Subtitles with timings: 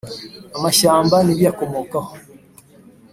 [0.57, 2.13] amashyamba n ibiyakomokaho.